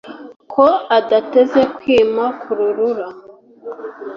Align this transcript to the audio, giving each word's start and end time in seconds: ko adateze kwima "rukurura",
ko 0.53 0.65
adateze 0.97 1.61
kwima 1.75 2.25
"rukurura", 2.29 3.07